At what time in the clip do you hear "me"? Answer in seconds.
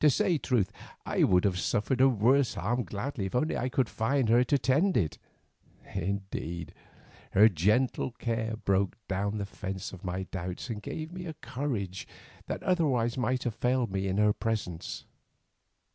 11.12-11.26, 13.92-14.08